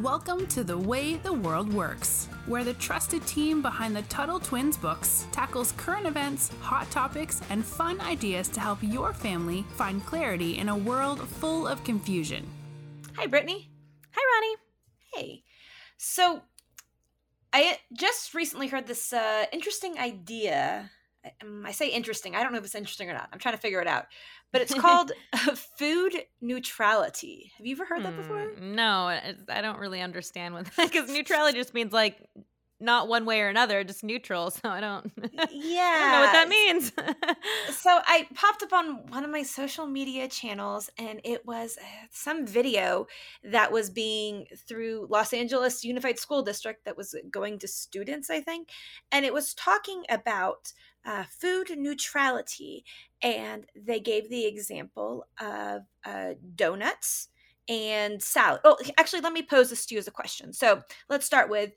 Welcome 0.00 0.46
to 0.46 0.64
The 0.64 0.78
Way 0.78 1.16
the 1.16 1.34
World 1.34 1.70
Works, 1.70 2.26
where 2.46 2.64
the 2.64 2.72
trusted 2.72 3.26
team 3.26 3.60
behind 3.60 3.94
the 3.94 4.00
Tuttle 4.02 4.40
Twins 4.40 4.78
books 4.78 5.26
tackles 5.32 5.72
current 5.72 6.06
events, 6.06 6.50
hot 6.62 6.90
topics, 6.90 7.42
and 7.50 7.62
fun 7.62 8.00
ideas 8.00 8.48
to 8.48 8.60
help 8.60 8.78
your 8.80 9.12
family 9.12 9.66
find 9.76 10.02
clarity 10.06 10.56
in 10.56 10.70
a 10.70 10.76
world 10.76 11.20
full 11.28 11.68
of 11.68 11.84
confusion. 11.84 12.48
Hi, 13.16 13.26
Brittany. 13.26 13.68
Hi, 14.12 14.22
Ronni. 14.22 14.54
Hey. 15.12 15.42
So, 15.98 16.40
I 17.52 17.76
just 17.92 18.32
recently 18.32 18.68
heard 18.68 18.86
this 18.86 19.12
uh, 19.12 19.44
interesting 19.52 19.98
idea. 19.98 20.90
I, 21.22 21.32
um, 21.42 21.66
I 21.66 21.72
say 21.72 21.88
interesting. 21.88 22.34
I 22.34 22.42
don't 22.42 22.52
know 22.52 22.58
if 22.58 22.64
it's 22.64 22.74
interesting 22.74 23.10
or 23.10 23.12
not. 23.12 23.28
I'm 23.30 23.38
trying 23.38 23.56
to 23.56 23.60
figure 23.60 23.82
it 23.82 23.86
out. 23.86 24.06
But 24.52 24.62
it's 24.62 24.74
called 24.80 25.12
food 25.76 26.14
neutrality. 26.42 27.52
Have 27.56 27.66
you 27.66 27.76
ever 27.76 27.84
heard 27.84 28.02
that 28.04 28.16
before? 28.16 28.44
Hmm, 28.44 28.74
no, 28.74 29.06
I 29.48 29.60
don't 29.62 29.78
really 29.78 30.00
understand 30.00 30.54
what 30.54 30.66
that 30.76 30.90
because 30.90 31.10
neutrality 31.10 31.58
just 31.58 31.74
means 31.74 31.92
like 31.92 32.28
not 32.82 33.06
one 33.06 33.24
way 33.24 33.40
or 33.40 33.48
another, 33.48 33.84
just 33.84 34.02
neutral. 34.02 34.50
So 34.62 34.68
I 34.68 34.80
don't, 34.80 35.10
yeah, 35.16 35.30
I 35.38 36.00
don't 36.00 36.12
know 36.12 36.20
what 36.20 36.32
that 36.32 36.48
means. 36.48 36.92
So 37.76 38.00
I 38.04 38.28
popped 38.34 38.62
up 38.62 38.72
on 38.72 39.06
one 39.08 39.24
of 39.24 39.30
my 39.30 39.42
social 39.42 39.86
media 39.86 40.28
channels 40.28 40.90
and 40.98 41.20
it 41.24 41.46
was 41.46 41.78
uh, 41.80 41.84
some 42.10 42.46
video 42.46 43.06
that 43.44 43.72
was 43.72 43.88
being 43.88 44.46
through 44.68 45.06
Los 45.10 45.32
Angeles 45.32 45.84
Unified 45.84 46.18
School 46.18 46.42
District 46.42 46.84
that 46.84 46.96
was 46.96 47.14
going 47.30 47.58
to 47.60 47.68
students, 47.68 48.30
I 48.30 48.40
think. 48.40 48.70
And 49.10 49.24
it 49.24 49.32
was 49.32 49.54
talking 49.54 50.04
about 50.10 50.72
uh, 51.04 51.24
food 51.24 51.70
neutrality. 51.76 52.84
And 53.22 53.66
they 53.76 54.00
gave 54.00 54.28
the 54.28 54.46
example 54.46 55.26
of 55.40 55.82
uh, 56.04 56.34
donuts 56.56 57.28
and 57.68 58.20
salad. 58.22 58.60
Oh, 58.64 58.76
actually, 58.98 59.20
let 59.20 59.32
me 59.32 59.42
pose 59.42 59.70
this 59.70 59.86
to 59.86 59.94
you 59.94 59.98
as 60.00 60.08
a 60.08 60.12
question. 60.12 60.52
So 60.52 60.82
let's 61.08 61.24
start 61.26 61.48
with 61.48 61.72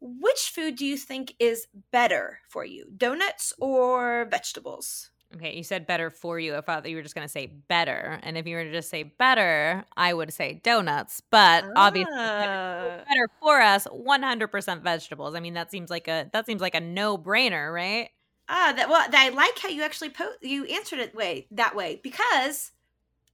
which 0.00 0.52
food 0.54 0.76
do 0.76 0.86
you 0.86 0.96
think 0.96 1.34
is 1.40 1.66
better 1.90 2.38
for 2.48 2.64
you, 2.64 2.86
donuts 2.96 3.52
or 3.58 4.26
vegetables? 4.30 5.10
okay, 5.34 5.56
you 5.56 5.64
said 5.64 5.86
better 5.86 6.08
for 6.08 6.38
you. 6.38 6.54
I 6.54 6.60
thought 6.60 6.82
that 6.84 6.90
you 6.90 6.96
were 6.96 7.02
just 7.02 7.14
going 7.14 7.26
to 7.26 7.32
say 7.32 7.46
better. 7.46 8.18
And 8.22 8.38
if 8.38 8.46
you 8.46 8.56
were 8.56 8.64
to 8.64 8.72
just 8.72 8.88
say 8.88 9.02
better, 9.02 9.84
I 9.96 10.14
would 10.14 10.32
say 10.32 10.60
donuts. 10.62 11.20
But 11.30 11.64
obviously, 11.76 12.12
Ah. 12.16 13.02
better 13.08 13.28
for 13.40 13.60
us, 13.60 13.86
100% 13.90 14.82
vegetables. 14.82 15.34
I 15.34 15.40
mean, 15.40 15.54
that 15.54 15.70
seems 15.70 15.90
like 15.90 16.08
a 16.08 16.30
that 16.32 16.46
seems 16.46 16.60
like 16.62 16.74
a 16.74 16.80
no 16.80 17.18
brainer, 17.18 17.72
right? 17.74 18.10
Ah, 18.48 18.72
that 18.76 18.88
well, 18.88 19.06
I 19.12 19.28
like 19.30 19.58
how 19.58 19.68
you 19.68 19.82
actually 19.82 20.10
po- 20.10 20.36
you 20.40 20.64
answered 20.66 21.00
it 21.00 21.14
way 21.14 21.46
that 21.50 21.74
way 21.74 22.00
because 22.02 22.72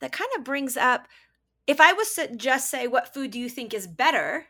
that 0.01 0.13
kind 0.13 0.31
of 0.37 0.45
brings 0.45 0.77
up 0.77 1.09
if 1.67 1.81
I 1.81 1.93
was 1.95 2.15
to 2.15 2.35
just 2.37 2.71
say 2.71 2.87
what 2.89 3.15
food 3.15 3.31
do 3.33 3.39
you 3.41 3.49
think 3.51 3.75
is 3.75 3.87
better, 3.89 4.49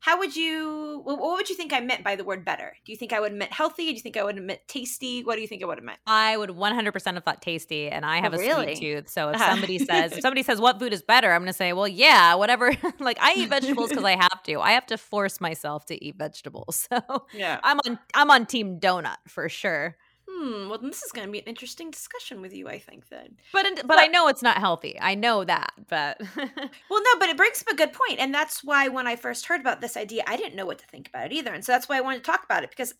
how 0.00 0.18
would 0.18 0.34
you 0.36 1.00
what 1.04 1.18
would 1.20 1.48
you 1.48 1.56
think 1.56 1.72
I 1.72 1.80
meant 1.80 2.04
by 2.04 2.16
the 2.16 2.24
word 2.24 2.44
better? 2.44 2.76
Do 2.84 2.92
you 2.92 2.98
think 2.98 3.12
I 3.12 3.20
would 3.20 3.32
have 3.32 3.38
meant 3.38 3.52
healthy? 3.52 3.86
Do 3.86 3.92
you 3.94 4.00
think 4.00 4.16
I 4.16 4.24
would 4.24 4.36
have 4.36 4.44
meant 4.44 4.60
tasty? 4.68 5.22
What 5.22 5.36
do 5.36 5.42
you 5.42 5.48
think 5.48 5.62
I 5.62 5.66
would 5.66 5.78
have 5.78 5.84
meant? 5.84 6.00
I 6.06 6.36
would 6.36 6.50
100% 6.50 7.14
have 7.14 7.24
thought 7.24 7.42
tasty, 7.42 7.88
and 7.88 8.04
I 8.04 8.18
have 8.20 8.32
a 8.34 8.38
really? 8.38 8.74
sweet 8.74 8.74
tooth. 8.74 9.08
So 9.08 9.30
if 9.30 9.36
Uh-huh. 9.36 9.44
somebody 9.50 9.78
says 9.78 10.12
if 10.14 10.20
somebody 10.22 10.42
says 10.42 10.60
what 10.60 10.78
food 10.78 10.92
is 10.92 11.02
better, 11.02 11.30
I'm 11.32 11.42
going 11.42 11.48
to 11.48 11.52
say, 11.52 11.72
well, 11.72 11.86
yeah, 11.86 12.34
whatever. 12.34 12.72
like 13.00 13.18
I 13.20 13.34
eat 13.34 13.50
vegetables 13.50 13.90
because 13.90 14.04
I 14.04 14.16
have 14.16 14.42
to. 14.44 14.60
I 14.60 14.72
have 14.72 14.86
to 14.86 14.98
force 14.98 15.40
myself 15.40 15.84
to 15.86 16.04
eat 16.04 16.16
vegetables. 16.16 16.88
So 17.00 17.26
Yeah. 17.32 17.60
I'm 17.62 17.78
on 17.86 17.98
I'm 18.14 18.30
on 18.30 18.46
team 18.46 18.80
donut 18.80 19.16
for 19.28 19.48
sure. 19.48 19.96
Hmm. 20.40 20.70
Well, 20.70 20.78
this 20.78 21.02
is 21.02 21.12
going 21.12 21.26
to 21.26 21.32
be 21.32 21.38
an 21.38 21.44
interesting 21.44 21.90
discussion 21.90 22.40
with 22.40 22.54
you, 22.54 22.66
I 22.66 22.78
think. 22.78 23.08
Then. 23.10 23.36
But 23.52 23.66
but 23.84 23.98
I 23.98 24.06
know 24.06 24.28
it's 24.28 24.42
not 24.42 24.56
healthy. 24.56 24.98
I 24.98 25.14
know 25.14 25.44
that. 25.44 25.72
But 25.88 26.18
Well, 26.36 27.02
no, 27.02 27.18
but 27.18 27.28
it 27.28 27.36
brings 27.36 27.60
up 27.60 27.72
a 27.72 27.76
good 27.76 27.92
point, 27.92 28.18
and 28.18 28.32
that's 28.32 28.64
why 28.64 28.88
when 28.88 29.06
I 29.06 29.16
first 29.16 29.46
heard 29.46 29.60
about 29.60 29.82
this 29.82 29.98
idea, 29.98 30.22
I 30.26 30.36
didn't 30.36 30.56
know 30.56 30.64
what 30.64 30.78
to 30.78 30.86
think 30.86 31.08
about 31.08 31.26
it 31.26 31.32
either, 31.32 31.52
and 31.52 31.62
so 31.62 31.72
that's 31.72 31.88
why 31.88 31.98
I 31.98 32.00
wanted 32.00 32.24
to 32.24 32.30
talk 32.30 32.44
about 32.44 32.64
it 32.64 32.70
because 32.70 32.94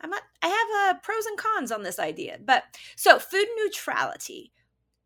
I'm 0.00 0.10
not. 0.10 0.22
I 0.42 0.48
have 0.48 0.96
uh, 0.96 1.00
pros 1.00 1.26
and 1.26 1.38
cons 1.38 1.70
on 1.70 1.84
this 1.84 2.00
idea, 2.00 2.38
but 2.44 2.64
so 2.96 3.20
food 3.20 3.46
neutrality, 3.56 4.52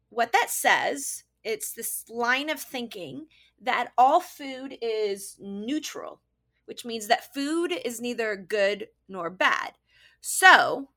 what 0.09 0.33
that 0.33 0.49
says, 0.49 1.25
it's 1.45 1.73
this 1.73 2.05
line 2.09 2.49
of 2.49 2.61
thinking 2.61 3.27
that 3.61 3.93
all 3.99 4.21
food 4.21 4.79
is 4.81 5.37
neutral, 5.39 6.21
which 6.65 6.87
means 6.87 7.09
that 7.09 7.35
food 7.35 7.75
is 7.85 8.01
neither 8.01 8.37
good 8.37 8.89
nor 9.07 9.29
bad. 9.29 9.73
So, 10.21 10.89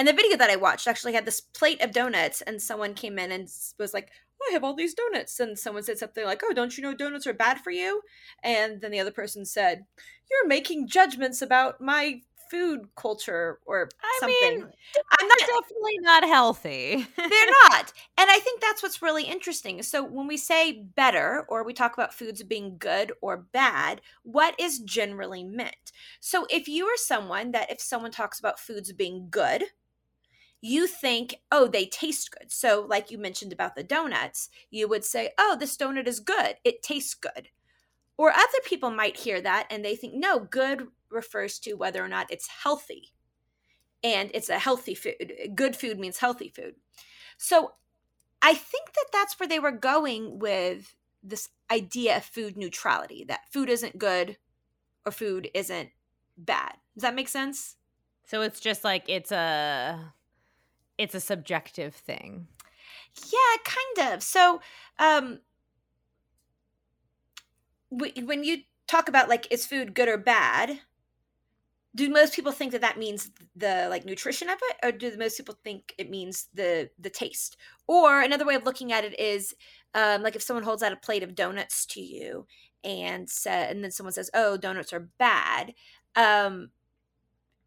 and 0.00 0.08
the 0.08 0.14
video 0.14 0.38
that 0.38 0.48
I 0.48 0.56
watched 0.56 0.86
actually 0.88 1.12
had 1.12 1.26
this 1.26 1.42
plate 1.42 1.82
of 1.82 1.92
donuts, 1.92 2.40
and 2.40 2.62
someone 2.62 2.94
came 2.94 3.18
in 3.18 3.30
and 3.30 3.46
was 3.78 3.92
like, 3.92 4.08
oh, 4.40 4.46
I 4.48 4.54
have 4.54 4.64
all 4.64 4.74
these 4.74 4.94
donuts. 4.94 5.38
And 5.40 5.58
someone 5.58 5.82
said 5.82 5.98
something 5.98 6.24
like, 6.24 6.40
Oh, 6.42 6.54
don't 6.54 6.74
you 6.74 6.82
know 6.82 6.94
donuts 6.94 7.26
are 7.26 7.34
bad 7.34 7.60
for 7.60 7.70
you? 7.70 8.00
And 8.42 8.80
then 8.80 8.92
the 8.92 9.00
other 9.00 9.10
person 9.10 9.44
said, 9.44 9.84
You're 10.30 10.48
making 10.48 10.88
judgments 10.88 11.42
about 11.42 11.82
my 11.82 12.22
food 12.50 12.88
culture 12.96 13.60
or 13.66 13.90
I 14.02 14.18
something. 14.20 14.60
mean, 14.60 14.62
I'm 14.62 15.28
not 15.28 15.38
definitely 15.38 15.98
not 16.00 16.24
healthy. 16.24 17.06
they're 17.16 17.52
not. 17.68 17.92
And 18.18 18.30
I 18.30 18.38
think 18.38 18.60
that's 18.62 18.82
what's 18.82 19.02
really 19.02 19.24
interesting. 19.24 19.82
So 19.82 20.02
when 20.02 20.26
we 20.26 20.36
say 20.38 20.82
better 20.94 21.44
or 21.48 21.62
we 21.62 21.74
talk 21.74 21.92
about 21.94 22.12
foods 22.12 22.42
being 22.42 22.76
good 22.78 23.12
or 23.22 23.36
bad, 23.52 24.00
what 24.24 24.58
is 24.58 24.78
generally 24.80 25.44
meant? 25.44 25.92
So 26.20 26.46
if 26.50 26.68
you 26.68 26.86
are 26.86 26.96
someone 26.96 27.52
that 27.52 27.70
if 27.70 27.80
someone 27.80 28.10
talks 28.10 28.38
about 28.38 28.58
foods 28.58 28.92
being 28.92 29.28
good, 29.30 29.64
you 30.60 30.86
think, 30.86 31.36
oh, 31.50 31.66
they 31.66 31.86
taste 31.86 32.30
good. 32.30 32.52
So, 32.52 32.84
like 32.88 33.10
you 33.10 33.18
mentioned 33.18 33.52
about 33.52 33.74
the 33.74 33.82
donuts, 33.82 34.50
you 34.70 34.88
would 34.88 35.04
say, 35.04 35.30
oh, 35.38 35.56
this 35.58 35.76
donut 35.76 36.06
is 36.06 36.20
good. 36.20 36.56
It 36.64 36.82
tastes 36.82 37.14
good. 37.14 37.48
Or 38.16 38.30
other 38.30 38.60
people 38.64 38.90
might 38.90 39.18
hear 39.18 39.40
that 39.40 39.66
and 39.70 39.84
they 39.84 39.96
think, 39.96 40.14
no, 40.14 40.40
good 40.40 40.88
refers 41.10 41.58
to 41.60 41.74
whether 41.74 42.04
or 42.04 42.08
not 42.08 42.30
it's 42.30 42.48
healthy. 42.62 43.12
And 44.02 44.30
it's 44.34 44.48
a 44.48 44.58
healthy 44.58 44.94
food. 44.94 45.32
Good 45.54 45.76
food 45.76 45.98
means 45.98 46.18
healthy 46.18 46.48
food. 46.48 46.74
So, 47.38 47.72
I 48.42 48.54
think 48.54 48.92
that 48.94 49.06
that's 49.12 49.38
where 49.38 49.48
they 49.48 49.58
were 49.58 49.72
going 49.72 50.38
with 50.38 50.94
this 51.22 51.50
idea 51.70 52.16
of 52.16 52.24
food 52.24 52.56
neutrality 52.56 53.24
that 53.28 53.52
food 53.52 53.68
isn't 53.68 53.98
good 53.98 54.38
or 55.04 55.12
food 55.12 55.50
isn't 55.52 55.90
bad. 56.38 56.76
Does 56.94 57.02
that 57.02 57.14
make 57.14 57.28
sense? 57.28 57.76
so 58.30 58.42
it's 58.42 58.60
just 58.60 58.84
like 58.84 59.08
it's 59.08 59.32
a 59.32 60.12
it's 61.00 61.14
a 61.14 61.20
subjective 61.20 61.94
thing. 61.94 62.46
Yeah, 63.32 63.56
kind 63.64 64.14
of. 64.14 64.22
So, 64.22 64.60
um, 64.98 65.40
wh- 67.88 68.22
when 68.22 68.44
you 68.44 68.58
talk 68.86 69.08
about 69.08 69.30
like 69.30 69.50
is 69.50 69.64
food 69.64 69.94
good 69.94 70.08
or 70.08 70.18
bad, 70.18 70.80
do 71.94 72.10
most 72.10 72.34
people 72.34 72.52
think 72.52 72.72
that 72.72 72.82
that 72.82 72.98
means 72.98 73.30
the 73.56 73.86
like 73.88 74.04
nutrition 74.04 74.50
of 74.50 74.58
it, 74.62 74.76
or 74.84 74.92
do 74.92 75.16
most 75.16 75.38
people 75.38 75.56
think 75.64 75.94
it 75.96 76.10
means 76.10 76.48
the 76.52 76.90
the 76.98 77.10
taste? 77.10 77.56
Or 77.88 78.20
another 78.20 78.44
way 78.44 78.54
of 78.54 78.64
looking 78.64 78.92
at 78.92 79.04
it 79.04 79.18
is, 79.18 79.54
um, 79.94 80.22
like 80.22 80.36
if 80.36 80.42
someone 80.42 80.64
holds 80.64 80.82
out 80.82 80.92
a 80.92 80.96
plate 80.96 81.22
of 81.22 81.34
donuts 81.34 81.86
to 81.86 82.00
you 82.02 82.46
and 82.84 83.28
said, 83.30 83.74
and 83.74 83.82
then 83.82 83.90
someone 83.90 84.12
says, 84.12 84.30
"Oh, 84.34 84.58
donuts 84.58 84.92
are 84.92 85.08
bad," 85.18 85.72
um, 86.14 86.72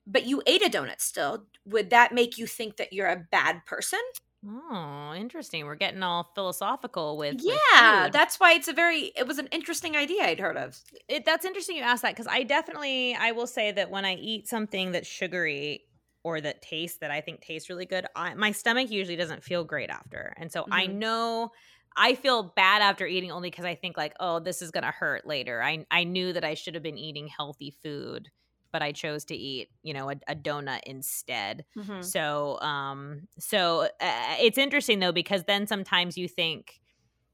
but 0.05 0.25
you 0.25 0.41
ate 0.45 0.65
a 0.65 0.69
donut 0.69 1.01
still. 1.01 1.47
Would 1.65 1.89
that 1.91 2.13
make 2.13 2.37
you 2.37 2.47
think 2.47 2.77
that 2.77 2.93
you're 2.93 3.07
a 3.09 3.27
bad 3.31 3.65
person? 3.65 3.99
Oh, 4.45 5.13
interesting. 5.15 5.65
We're 5.65 5.75
getting 5.75 6.03
all 6.03 6.31
philosophical 6.35 7.17
with 7.17 7.39
with 7.45 7.63
yeah 7.71 8.07
food. 8.07 8.11
that's 8.11 8.39
why 8.39 8.53
it's 8.53 8.67
a 8.67 8.73
very 8.73 9.11
it 9.15 9.27
was 9.27 9.39
an 9.39 9.47
interesting 9.51 9.95
idea 9.95 10.23
i'd 10.23 10.39
heard 10.39 10.57
of 10.57 10.79
it, 11.07 11.25
that's 11.25 11.45
interesting 11.45 11.75
you 11.77 11.83
asked 11.83 12.01
that 12.03 12.11
because 12.13 12.27
I 12.27 12.43
definitely 12.43 13.15
I 13.15 13.31
will 13.31 13.47
say 13.47 13.71
that 13.71 13.89
when 13.89 14.05
I 14.05 14.15
eat 14.15 14.47
something 14.47 14.91
that's 14.91 15.07
sugary 15.07 15.83
or 16.23 16.39
that 16.41 16.61
tastes 16.61 16.99
that 16.99 17.11
I 17.11 17.19
think 17.19 17.41
tastes 17.41 17.69
really 17.69 17.85
good, 17.85 18.05
I, 18.15 18.33
my 18.35 18.51
stomach 18.51 18.89
usually 18.89 19.17
doesn't 19.17 19.43
feel 19.43 19.63
great 19.65 19.89
after, 19.89 20.33
and 20.37 20.51
so 20.51 20.67
I 20.71 20.87
Mhm. 20.87 20.87
know 20.87 21.51
I 21.95 22.15
feel 22.15 22.53
bad 22.55 22.81
after 22.81 23.05
eating 23.05 23.31
only 23.31 23.49
because 23.49 23.65
I 23.65 23.75
think 23.75 23.97
like, 23.97 24.15
oh, 24.19 24.39
this 24.39 24.61
is 24.61 24.71
gonna 24.71 24.91
hurt 24.91 25.25
later. 25.27 25.61
I 25.61 25.85
I 25.91 26.03
knew 26.05 26.31
that 26.33 26.43
I 26.43 26.53
should 26.53 26.75
have 26.75 26.83
been 26.83 26.97
eating 26.97 27.27
healthy 27.27 27.71
food, 27.71 28.29
but 28.73 28.81
I 28.81 28.91
chose 28.91 29.23
to 29.25 29.35
eat 29.35 29.69
you 29.83 29.93
know 29.93 30.09
a, 30.09 30.15
a 30.27 30.35
donut 30.35 30.81
instead. 30.85 31.63
So, 32.01 32.59
um, 32.59 33.27
so 33.39 33.83
uh, 34.01 34.35
it's 34.41 34.57
interesting 34.57 34.99
though 34.99 35.13
because 35.13 35.45
then 35.45 35.67
sometimes 35.67 36.17
you 36.17 36.27
think 36.27 36.81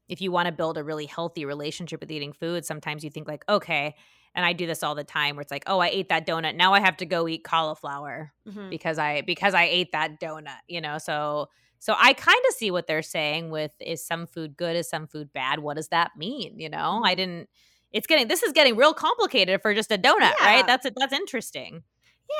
if 0.08 0.20
you 0.20 0.30
want 0.32 0.46
to 0.46 0.52
build 0.52 0.76
a 0.78 0.84
really 0.84 1.06
healthy 1.06 1.44
relationship 1.44 2.00
with 2.00 2.10
eating 2.10 2.32
food, 2.32 2.64
sometimes 2.64 3.02
you 3.04 3.10
think 3.10 3.26
like, 3.28 3.44
okay, 3.48 3.94
and 4.34 4.44
I 4.44 4.52
do 4.52 4.66
this 4.66 4.82
all 4.82 4.94
the 4.94 5.04
time 5.04 5.36
where 5.36 5.42
it's 5.42 5.50
like, 5.50 5.64
oh, 5.66 5.78
I 5.80 5.88
ate 5.88 6.08
that 6.10 6.26
donut, 6.26 6.54
now 6.56 6.72
I 6.74 6.80
have 6.80 6.96
to 6.98 7.06
go 7.06 7.26
eat 7.28 7.42
cauliflower 7.44 8.32
Mhm. 8.46 8.70
because 8.70 8.98
I 8.98 9.22
because 9.22 9.54
I 9.54 9.64
ate 9.64 9.92
that 9.92 10.20
donut, 10.20 10.60
you 10.68 10.80
know. 10.80 10.98
So 10.98 11.48
so 11.78 11.94
I 11.98 12.12
kind 12.12 12.42
of 12.48 12.54
see 12.54 12.70
what 12.70 12.86
they're 12.86 13.02
saying 13.02 13.50
with 13.50 13.72
is 13.80 14.04
some 14.04 14.26
food 14.26 14.56
good, 14.56 14.76
is 14.76 14.88
some 14.88 15.06
food 15.06 15.32
bad? 15.32 15.60
What 15.60 15.76
does 15.76 15.88
that 15.88 16.10
mean? 16.16 16.58
You 16.58 16.68
know, 16.68 17.02
I 17.04 17.14
didn't. 17.14 17.48
It's 17.92 18.06
getting 18.06 18.28
this 18.28 18.42
is 18.42 18.52
getting 18.52 18.76
real 18.76 18.94
complicated 18.94 19.62
for 19.62 19.74
just 19.74 19.90
a 19.90 19.98
donut, 19.98 20.32
Yeah. 20.40 20.46
right? 20.46 20.66
That's 20.66 20.86
it. 20.86 20.94
that's 20.96 21.12
interesting. 21.12 21.82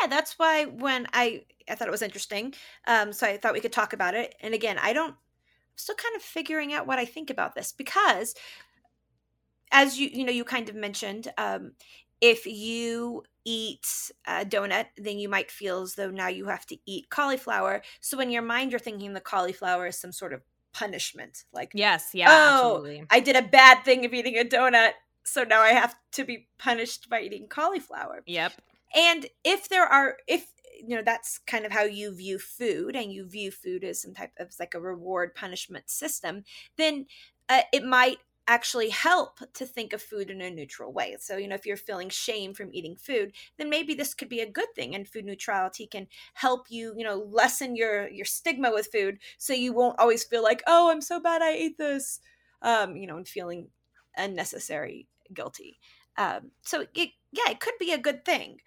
yeah 0.00 0.06
that's 0.06 0.38
why 0.38 0.64
when 0.67 1.06
i 1.12 1.43
i 1.69 1.75
thought 1.75 1.88
it 1.88 1.91
was 1.91 2.02
interesting 2.02 2.55
um 2.87 3.12
so 3.12 3.26
i 3.26 3.37
thought 3.37 3.52
we 3.52 3.61
could 3.61 3.73
talk 3.73 3.93
about 3.93 4.14
it 4.14 4.35
and 4.41 4.55
again 4.55 4.79
i 4.81 4.93
don't 4.93 5.11
i'm 5.11 5.76
still 5.76 5.97
kind 5.97 6.14
of 6.14 6.23
figuring 6.23 6.73
out 6.73 6.87
what 6.87 6.99
i 7.00 7.05
think 7.05 7.29
about 7.29 7.56
this 7.56 7.73
because 7.73 8.35
as 9.73 9.99
you 9.99 10.08
you 10.12 10.25
know 10.25 10.32
you 10.32 10.44
kind 10.44 10.69
of 10.69 10.75
mentioned 10.76 11.29
um, 11.38 11.73
if 12.20 12.46
you 12.46 13.25
eat 13.44 14.12
a 14.29 14.44
donut 14.44 14.87
then 14.96 15.19
you 15.19 15.29
might 15.29 15.50
feel 15.50 15.82
as 15.82 15.94
though 15.96 16.11
now 16.11 16.29
you 16.29 16.46
have 16.46 16.67
to 16.67 16.76
eat 16.87 17.11
cauliflower 17.11 17.82
so 18.00 18.20
in 18.20 18.31
your 18.31 18.43
mind 18.43 18.70
you're 18.70 18.79
thinking 18.79 19.12
the 19.12 19.20
cauliflower 19.20 19.88
is 19.88 19.99
some 19.99 20.12
sort 20.12 20.32
of 20.32 20.43
punishment 20.73 21.44
like 21.53 21.70
yes 21.75 22.11
yeah 22.14 22.26
oh 22.29 22.75
absolutely. 22.76 23.05
i 23.11 23.19
did 23.19 23.35
a 23.37 23.43
bad 23.43 23.82
thing 23.85 24.05
of 24.05 24.14
eating 24.14 24.38
a 24.38 24.44
donut 24.44 24.93
so 25.25 25.43
now 25.44 25.61
i 25.61 25.70
have 25.70 25.94
to 26.12 26.25
be 26.25 26.49
punished 26.58 27.08
by 27.08 27.20
eating 27.20 27.46
cauliflower 27.49 28.22
yep 28.26 28.52
and 28.94 29.26
if 29.44 29.69
there 29.69 29.87
are 29.87 30.17
if 30.26 30.52
you 30.82 30.96
know 30.96 31.02
that's 31.05 31.38
kind 31.46 31.64
of 31.67 31.72
how 31.72 31.84
you 31.84 32.14
view 32.14 32.38
food 32.38 32.96
and 32.96 33.12
you 33.12 33.28
view 33.28 33.50
food 33.50 33.84
as 33.84 34.00
some 34.00 34.14
type 34.14 34.32
of 34.38 34.55
like 34.58 34.75
a 34.75 34.81
reward 34.81 35.34
punishment 35.34 35.88
system 35.90 36.43
then 36.76 37.06
uh, 37.49 37.62
it 37.72 37.84
might 37.84 38.19
actually 38.50 38.88
help 38.88 39.38
to 39.55 39.64
think 39.64 39.93
of 39.93 40.02
food 40.02 40.28
in 40.28 40.40
a 40.40 40.50
neutral 40.50 40.93
way. 40.93 41.17
So, 41.20 41.37
you 41.37 41.46
know, 41.46 41.55
if 41.55 41.64
you're 41.64 41.76
feeling 41.76 42.08
shame 42.08 42.52
from 42.52 42.70
eating 42.72 42.96
food, 42.96 43.32
then 43.58 43.70
maybe 43.70 43.94
this 43.94 44.12
could 44.12 44.28
be 44.28 44.40
a 44.40 44.50
good 44.50 44.67
thing 44.75 44.93
and 44.93 45.06
food 45.06 45.25
neutrality 45.25 45.87
can 45.87 46.08
help 46.34 46.67
you, 46.69 46.93
you 46.96 47.05
know, 47.05 47.28
lessen 47.31 47.76
your 47.76 48.08
your 48.08 48.25
stigma 48.25 48.72
with 48.72 48.88
food 48.93 49.19
so 49.38 49.52
you 49.52 49.72
won't 49.72 50.00
always 50.00 50.25
feel 50.25 50.43
like, 50.43 50.64
"Oh, 50.67 50.90
I'm 50.90 51.00
so 51.00 51.20
bad 51.20 51.43
I 51.43 51.52
ate 51.52 51.78
this." 51.78 52.19
Um, 52.61 52.96
you 52.96 53.06
know, 53.06 53.17
and 53.17 53.28
feeling 53.28 53.69
unnecessary 54.17 55.07
guilty. 55.33 55.79
Um, 56.17 56.51
so 56.62 56.83
it, 56.95 57.11
yeah, 57.33 57.51
it 57.51 57.61
could 57.61 57.75
be 57.79 57.93
a 57.93 57.99
good 57.99 58.25
thing. 58.25 58.59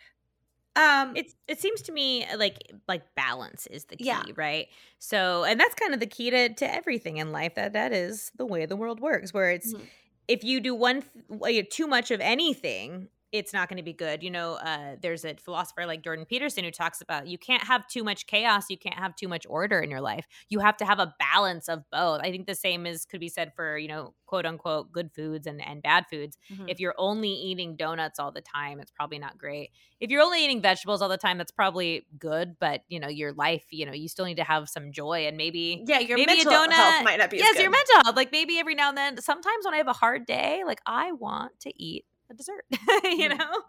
Um, 0.76 1.14
it's 1.16 1.36
it 1.48 1.60
seems 1.62 1.84
to 1.84 1.92
me 1.92 2.26
uh, 2.26 2.38
like 2.38 2.58
like 2.88 3.04
balance 3.16 3.68
is 3.68 3.86
the 3.86 3.96
key, 3.96 4.06
yeah. 4.06 4.24
right? 4.36 4.68
So, 4.98 5.44
and 5.44 5.60
that's 5.60 5.76
kind 5.76 5.94
of 5.94 6.00
the 6.00 6.08
key 6.08 6.32
to 6.32 6.50
to 6.54 6.74
everything 6.74 7.18
in 7.18 7.32
life. 7.32 7.56
That 7.56 7.74
that 7.74 7.94
is 7.94 8.32
the 8.38 8.46
way 8.46 8.66
the 8.66 8.76
world 8.76 9.00
works. 9.00 9.34
Where 9.34 9.52
it's 9.52 9.72
mm-hmm. 9.72 9.84
if 10.28 10.44
you 10.44 10.60
do 10.60 10.74
one 10.74 11.04
th- 11.30 11.70
too 11.70 11.86
much 11.86 12.10
of 12.10 12.20
anything, 12.22 13.10
it's 13.34 13.52
not 13.52 13.68
going 13.68 13.78
to 13.78 13.84
be 13.84 13.94
good. 13.94 14.22
You 14.22 14.30
know, 14.30 14.54
uh, 14.54 14.96
there's 15.02 15.26
a 15.26 15.34
philosopher 15.34 15.88
like 15.88 16.04
Jordan 16.04 16.24
Peterson 16.24 16.64
who 16.64 16.70
talks 16.70 17.02
about 17.02 17.26
you 17.26 17.40
can't 17.40 17.64
have 17.64 17.88
too 17.88 18.04
much 18.04 18.28
chaos, 18.28 18.70
you 18.70 18.78
can't 18.78 18.96
have 18.96 19.16
too 19.16 19.28
much 19.28 19.46
order 19.50 19.80
in 19.80 19.90
your 19.90 20.02
life. 20.02 20.28
You 20.50 20.60
have 20.60 20.78
to 20.78 20.86
have 20.86 21.00
a 21.00 21.16
balance 21.20 21.68
of 21.68 21.84
both. 21.92 22.22
I 22.22 22.30
think 22.30 22.46
the 22.46 22.54
same 22.54 22.86
is 22.86 23.06
could 23.06 23.20
be 23.20 23.30
said 23.30 23.52
for 23.56 23.76
you 23.76 23.88
know 23.88 24.14
quote 24.28 24.46
unquote 24.46 24.92
good 24.92 25.12
foods 25.16 25.48
and 25.48 25.66
and 25.66 25.82
bad 25.82 26.06
foods. 26.12 26.38
Mm-hmm. 26.54 26.70
If 26.70 26.80
you're 26.80 26.94
only 27.00 27.32
eating 27.32 27.76
donuts 27.76 28.20
all 28.20 28.32
the 28.32 28.42
time, 28.42 28.80
it's 28.80 28.92
probably 28.92 29.18
not 29.18 29.40
great. 29.40 29.72
If 30.00 30.12
you're 30.12 30.22
only 30.22 30.46
eating 30.46 30.62
vegetables 30.62 31.02
all 31.02 31.10
the 31.10 31.18
time, 31.18 31.40
that's 31.40 31.52
probably 31.52 32.06
good. 32.20 32.58
But 32.60 32.82
you 32.88 33.00
know, 33.00 33.10
your 33.10 33.34
life, 33.34 33.66
you 33.72 33.88
know, 33.88 33.94
you 33.94 34.10
still 34.10 34.26
need 34.26 34.38
to 34.38 34.44
have 34.44 34.70
some 34.70 34.92
joy 34.92 35.26
and 35.26 35.38
maybe 35.38 35.84
yeah, 35.88 35.98
your 35.98 36.20
maybe 36.20 36.36
mental 36.36 36.54
a 36.54 36.68
donut 36.68 36.74
health 36.74 37.04
might 37.04 37.18
not 37.18 37.32
be. 37.32 37.38
Yes, 37.38 37.60
your 37.60 37.72
mental 37.72 37.96
health. 38.04 38.16
Like 38.16 38.32
maybe 38.32 38.60
every 38.60 38.76
now 38.76 38.90
and 38.90 38.98
then. 38.98 39.20
Sometimes 39.20 39.66
when 39.66 39.74
I 39.74 39.78
have 39.78 39.88
a 39.88 39.94
hard 39.94 40.28
day, 40.28 40.62
like 40.68 40.82
I 40.86 41.14
want 41.14 41.60
to 41.62 41.84
eat 41.84 42.06
a 42.30 42.34
dessert 42.34 42.66
you 42.72 42.80
mm-hmm. 42.80 43.38
know? 43.38 43.62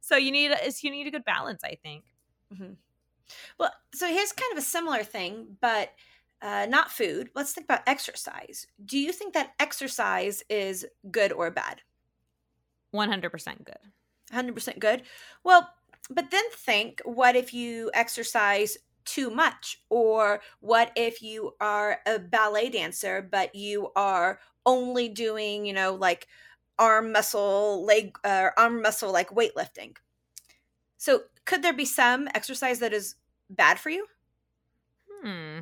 So 0.00 0.16
you 0.16 0.30
need 0.30 0.50
a, 0.50 0.72
you 0.82 0.90
need 0.90 1.06
a 1.06 1.10
good 1.10 1.24
balance 1.24 1.62
i 1.64 1.76
think. 1.82 2.04
Mm-hmm. 2.52 2.72
well 3.58 3.72
so 3.94 4.06
here's 4.08 4.32
kind 4.32 4.52
of 4.52 4.58
a 4.58 4.62
similar 4.62 5.04
thing 5.04 5.56
but 5.60 5.90
uh, 6.42 6.66
not 6.68 6.90
food. 6.90 7.30
Let's 7.34 7.52
think 7.52 7.66
about 7.66 7.82
exercise. 7.86 8.66
Do 8.84 8.98
you 8.98 9.12
think 9.12 9.34
that 9.34 9.52
exercise 9.58 10.42
is 10.48 10.86
good 11.10 11.32
or 11.32 11.50
bad? 11.50 11.82
100% 12.94 13.64
good. 13.64 13.76
100% 14.32 14.78
good? 14.78 15.02
Well 15.44 15.68
but 16.08 16.30
then 16.30 16.42
think 16.52 17.00
what 17.04 17.36
if 17.36 17.54
you 17.54 17.90
exercise 17.94 18.78
too 19.04 19.30
much? 19.30 19.82
Or 19.90 20.40
what 20.60 20.92
if 20.96 21.22
you 21.22 21.52
are 21.60 21.98
a 22.06 22.18
ballet 22.18 22.70
dancer 22.70 23.26
but 23.28 23.54
you 23.54 23.90
are 23.96 24.40
only 24.66 25.08
doing 25.08 25.64
you 25.64 25.72
know 25.72 25.94
like 25.94 26.26
arm 26.80 27.12
muscle, 27.12 27.84
leg, 27.84 28.18
uh, 28.24 28.48
arm 28.56 28.82
muscle 28.82 29.12
like 29.12 29.30
weightlifting. 29.30 29.96
So, 30.96 31.22
could 31.44 31.62
there 31.62 31.72
be 31.72 31.84
some 31.84 32.28
exercise 32.34 32.80
that 32.80 32.92
is 32.92 33.14
bad 33.48 33.78
for 33.78 33.90
you? 33.90 34.06
Hmm. 35.22 35.60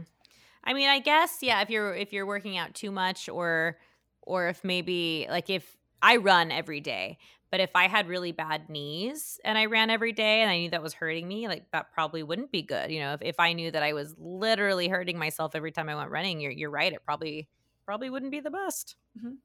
I 0.64 0.74
mean, 0.74 0.88
I 0.88 1.00
guess 1.00 1.38
yeah. 1.42 1.60
If 1.62 1.70
you're 1.70 1.94
if 1.94 2.12
you're 2.12 2.26
working 2.26 2.56
out 2.56 2.74
too 2.74 2.90
much, 2.90 3.28
or 3.28 3.78
or 4.22 4.48
if 4.48 4.64
maybe 4.64 5.26
like 5.28 5.50
if 5.50 5.76
I 6.02 6.16
run 6.16 6.50
every 6.50 6.80
day, 6.80 7.18
but 7.50 7.60
if 7.60 7.70
I 7.74 7.88
had 7.88 8.08
really 8.08 8.32
bad 8.32 8.68
knees 8.68 9.40
and 9.44 9.56
I 9.56 9.66
ran 9.66 9.90
every 9.90 10.12
day 10.12 10.42
and 10.42 10.50
I 10.50 10.58
knew 10.58 10.70
that 10.70 10.82
was 10.82 10.92
hurting 10.92 11.26
me, 11.26 11.48
like 11.48 11.70
that 11.72 11.92
probably 11.92 12.22
wouldn't 12.22 12.52
be 12.52 12.62
good. 12.62 12.90
You 12.90 13.00
know, 13.00 13.14
if, 13.14 13.22
if 13.22 13.40
I 13.40 13.54
knew 13.54 13.70
that 13.70 13.82
I 13.82 13.94
was 13.94 14.14
literally 14.18 14.88
hurting 14.88 15.18
myself 15.18 15.54
every 15.54 15.72
time 15.72 15.88
I 15.88 15.94
went 15.94 16.10
running, 16.10 16.40
you're 16.40 16.52
you're 16.52 16.70
right. 16.70 16.92
It 16.92 17.04
probably 17.04 17.48
probably 17.86 18.10
wouldn't 18.10 18.32
be 18.32 18.40
the 18.40 18.50
best. 18.50 18.96
Mm-hmm. 19.18 19.36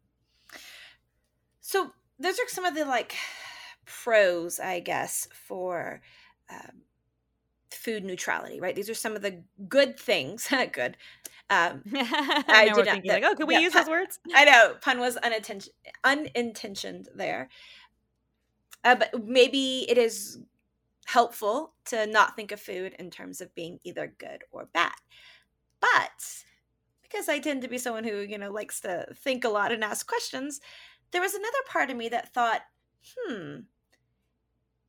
So 1.66 1.92
those 2.20 2.40
are 2.40 2.48
some 2.48 2.66
of 2.66 2.76
the 2.76 2.86
like 2.86 3.16
pros, 3.86 4.60
I 4.60 4.82
guess, 4.82 5.28
for 5.34 6.02
um, 6.52 6.82
food 7.72 8.04
neutrality, 8.04 8.60
right? 8.60 8.76
These 8.76 8.90
are 8.90 8.94
some 8.94 9.16
of 9.16 9.22
the 9.22 9.42
good 9.68 9.98
things. 9.98 10.48
good. 10.72 10.98
Um, 11.50 11.82
I 11.96 12.70
did 12.74 12.86
not. 12.86 12.88
Think 12.88 13.06
like, 13.06 13.24
oh, 13.24 13.36
could 13.36 13.48
we 13.48 13.56
yeah, 13.56 13.62
use 13.62 13.74
pun, 13.74 13.84
those 13.84 13.90
words? 13.90 14.20
I 14.36 14.46
know 14.46 14.76
pun 14.82 15.00
was 15.00 15.18
unintention, 15.24 15.74
unintentioned 16.04 17.08
there. 17.16 17.50
Uh, 18.84 18.96
but 18.96 19.26
maybe 19.26 19.90
it 19.90 19.98
is 19.98 20.40
helpful 21.06 21.74
to 21.86 22.06
not 22.08 22.36
think 22.36 22.52
of 22.52 22.60
food 22.60 22.94
in 23.00 23.10
terms 23.10 23.40
of 23.40 23.56
being 23.56 23.80
either 23.86 24.14
good 24.18 24.44
or 24.52 24.68
bad. 24.74 24.92
But 25.80 26.44
because 27.04 27.30
I 27.30 27.40
tend 27.40 27.62
to 27.62 27.70
be 27.70 27.78
someone 27.78 28.04
who 28.04 28.18
you 28.18 28.38
know 28.38 28.52
likes 28.52 28.82
to 28.82 29.06
think 29.16 29.46
a 29.46 29.50
lot 29.50 29.72
and 29.72 29.82
ask 29.82 30.06
questions, 30.06 30.60
there 31.14 31.22
was 31.22 31.34
another 31.34 31.58
part 31.70 31.90
of 31.90 31.96
me 31.96 32.10
that 32.10 32.34
thought, 32.34 32.62
hmm, 33.16 33.60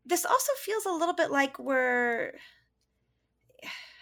this 0.05 0.25
also 0.25 0.53
feels 0.59 0.87
a 0.87 0.93
little 0.93 1.15
bit 1.15 1.31
like 1.31 1.59
we're, 1.59 2.32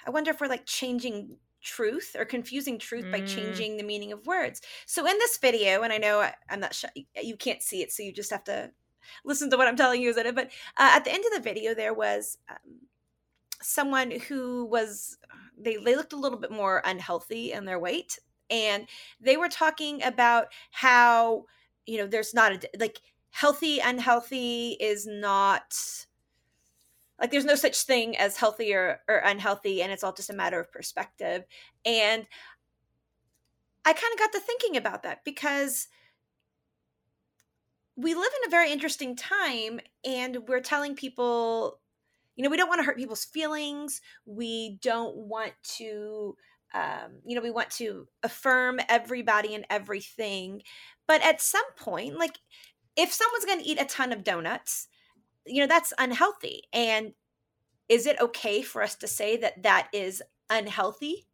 I 0.07 0.11
wonder 0.11 0.31
if 0.31 0.41
we're 0.41 0.49
like 0.49 0.65
changing 0.65 1.37
truth 1.63 2.17
or 2.19 2.25
confusing 2.25 2.79
truth 2.79 3.05
mm. 3.05 3.13
by 3.13 3.21
changing 3.21 3.77
the 3.77 3.85
meaning 3.85 4.13
of 4.13 4.27
words. 4.27 4.63
So 4.87 5.07
in 5.07 5.19
this 5.19 5.39
video, 5.39 5.83
and 5.83 5.93
I 5.93 5.99
know 5.99 6.21
I, 6.21 6.35
am 6.49 6.61
not 6.61 6.75
sure 6.75 6.91
you 7.21 7.37
can't 7.37 7.63
see 7.63 7.83
it, 7.83 7.93
so 7.93 8.03
you 8.03 8.13
just 8.13 8.31
have 8.31 8.45
to 8.45 8.71
listen 9.25 9.51
to 9.51 9.57
what 9.57 9.69
I'm 9.69 9.77
telling 9.77 10.01
you 10.01 10.11
is 10.11 10.17
in 10.17 10.27
it. 10.27 10.35
But 10.35 10.51
uh, 10.77 10.91
at 10.95 11.05
the 11.05 11.13
end 11.13 11.25
of 11.25 11.33
the 11.33 11.49
video, 11.49 11.75
there 11.75 11.95
was 11.95 12.39
um, 12.49 12.81
someone 13.61 14.11
who 14.11 14.65
was 14.65 15.19
they 15.57 15.77
they 15.77 15.95
looked 15.95 16.13
a 16.13 16.19
little 16.19 16.39
bit 16.39 16.51
more 16.51 16.83
unhealthy 16.85 17.53
in 17.53 17.65
their 17.65 17.79
weight, 17.79 18.19
and 18.51 18.89
they 19.21 19.37
were 19.37 19.49
talking 19.49 20.03
about 20.03 20.49
how 20.73 21.45
you 21.87 21.99
know 21.99 22.07
there's 22.07 22.35
not 22.35 22.53
a 22.53 22.61
like 22.79 23.01
healthy 23.31 23.79
unhealthy 23.81 24.77
is 24.81 25.07
not 25.07 25.75
like 27.21 27.31
there's 27.31 27.45
no 27.45 27.55
such 27.55 27.83
thing 27.83 28.17
as 28.17 28.37
healthy 28.37 28.75
or, 28.75 29.01
or 29.09 29.17
unhealthy 29.19 29.83
and 29.83 29.93
it's 29.93 30.03
all 30.03 30.13
just 30.13 30.31
a 30.31 30.35
matter 30.35 30.61
of 30.61 30.73
perspective. 30.73 31.45
And 31.85 32.27
i 33.85 33.93
kind 33.93 34.13
of 34.13 34.19
got 34.19 34.33
to 34.33 34.41
thinking 34.41 34.77
about 34.77 35.03
that 35.03 35.25
because 35.25 35.89
we 37.97 38.15
live 38.15 38.31
in 38.43 38.49
a 38.49 38.51
very 38.51 38.71
interesting 38.71 39.17
time 39.17 39.81
and 40.05 40.39
we're 40.47 40.61
telling 40.61 40.95
people 40.95 41.81
you 42.37 42.45
know 42.45 42.51
we 42.51 42.57
don't 42.57 42.69
want 42.69 42.81
to 42.81 42.85
hurt 42.85 42.97
people's 42.97 43.25
feelings. 43.25 44.01
We 44.25 44.79
don't 44.83 45.17
want 45.17 45.53
to 45.77 46.37
um, 46.75 47.21
you 47.25 47.37
know 47.37 47.43
we 47.43 47.51
want 47.51 47.71
to 47.73 48.09
affirm 48.23 48.81
everybody 48.89 49.55
and 49.55 49.67
everything 49.69 50.63
but 51.13 51.21
at 51.21 51.43
some 51.43 51.71
point, 51.77 52.19
like 52.19 52.39
if 52.97 53.13
someone's 53.13 53.45
going 53.45 53.59
to 53.59 53.69
eat 53.69 53.79
a 53.79 53.85
ton 53.85 54.13
of 54.13 54.25
donuts, 54.25 54.89
you 55.45 55.61
know, 55.61 55.67
that's 55.67 55.93
unhealthy. 55.99 56.63
And 56.73 57.13
is 57.87 58.07
it 58.07 58.19
okay 58.19 58.63
for 58.63 58.83
us 58.83 58.95
to 58.95 59.07
say 59.07 59.37
that 59.37 59.63
that 59.63 59.89
is 59.93 60.23
unhealthy? 60.49 61.27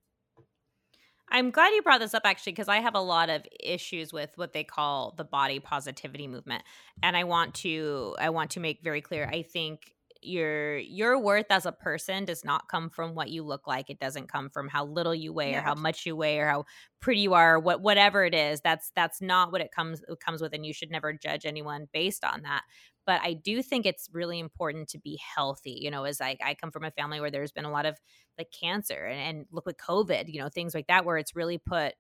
I'm 1.28 1.52
glad 1.52 1.68
you 1.68 1.82
brought 1.82 2.00
this 2.00 2.12
up 2.12 2.22
actually 2.24 2.54
because 2.54 2.68
I 2.68 2.78
have 2.78 2.96
a 2.96 3.00
lot 3.00 3.30
of 3.30 3.46
issues 3.60 4.12
with 4.12 4.30
what 4.34 4.52
they 4.52 4.64
call 4.64 5.14
the 5.16 5.22
body 5.22 5.60
positivity 5.60 6.26
movement 6.26 6.64
and 7.00 7.16
I 7.16 7.22
want 7.22 7.54
to 7.56 8.16
I 8.18 8.30
want 8.30 8.50
to 8.52 8.60
make 8.60 8.82
very 8.82 9.00
clear 9.00 9.30
I 9.32 9.42
think 9.42 9.94
your 10.20 10.78
your 10.78 11.18
worth 11.18 11.46
as 11.50 11.66
a 11.66 11.72
person 11.72 12.24
does 12.24 12.44
not 12.44 12.68
come 12.68 12.90
from 12.90 13.14
what 13.14 13.30
you 13.30 13.42
look 13.42 13.66
like. 13.66 13.90
It 13.90 14.00
doesn't 14.00 14.28
come 14.30 14.50
from 14.50 14.68
how 14.68 14.84
little 14.84 15.14
you 15.14 15.32
weigh 15.32 15.54
or 15.54 15.60
how 15.60 15.74
much 15.74 16.04
you 16.06 16.16
weigh 16.16 16.38
or 16.38 16.48
how 16.48 16.64
pretty 17.00 17.20
you 17.20 17.34
are 17.34 17.54
or 17.54 17.60
what 17.60 17.80
whatever 17.80 18.24
it 18.24 18.34
is. 18.34 18.60
That's 18.60 18.90
that's 18.94 19.20
not 19.20 19.52
what 19.52 19.60
it 19.60 19.70
comes 19.70 20.02
it 20.08 20.20
comes 20.20 20.40
with 20.40 20.52
and 20.54 20.66
you 20.66 20.72
should 20.72 20.90
never 20.90 21.12
judge 21.12 21.46
anyone 21.46 21.88
based 21.92 22.24
on 22.24 22.42
that. 22.42 22.62
But 23.06 23.22
i 23.22 23.32
do 23.32 23.62
think 23.62 23.86
it's 23.86 24.10
really 24.12 24.38
important 24.38 24.86
to 24.90 24.98
be 24.98 25.18
healthy 25.34 25.78
you 25.80 25.90
know 25.90 26.04
as 26.04 26.20
i, 26.20 26.36
I 26.44 26.52
come 26.52 26.70
from 26.70 26.84
a 26.84 26.90
family 26.90 27.20
where 27.22 27.30
there's 27.30 27.52
been 27.52 27.64
a 27.64 27.70
lot 27.70 27.86
of 27.86 27.98
like 28.36 28.52
cancer 28.52 29.06
and, 29.06 29.38
and 29.38 29.46
look 29.50 29.64
with 29.64 29.78
covid 29.78 30.24
you 30.28 30.38
know 30.38 30.50
things 30.50 30.74
like 30.74 30.88
that 30.88 31.06
where 31.06 31.16
it's 31.16 31.34
really 31.34 31.56
put 31.56 31.94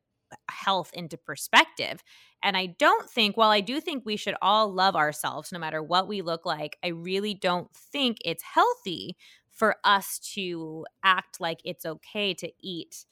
health 0.50 0.90
into 0.92 1.16
perspective. 1.16 2.02
And 2.42 2.56
I 2.56 2.66
don't 2.66 3.08
think, 3.08 3.36
while 3.36 3.50
I 3.50 3.60
do 3.60 3.80
think 3.80 4.04
we 4.04 4.16
should 4.16 4.36
all 4.42 4.72
love 4.72 4.96
ourselves 4.96 5.52
no 5.52 5.58
matter 5.58 5.82
what 5.82 6.08
we 6.08 6.22
look 6.22 6.46
like, 6.46 6.78
I 6.84 6.88
really 6.88 7.34
don't 7.34 7.74
think 7.74 8.18
it's 8.24 8.42
healthy 8.42 9.16
for 9.50 9.76
us 9.84 10.18
to 10.34 10.86
act 11.02 11.40
like 11.40 11.60
it's 11.64 11.84
okay 11.84 12.32
to 12.34 12.50
eat 12.60 13.06